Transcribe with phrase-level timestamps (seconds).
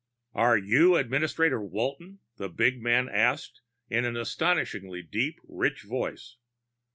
[0.33, 6.37] "Are you Administrator Walton?" the big man asked, in an astonishingly deep, rich voice.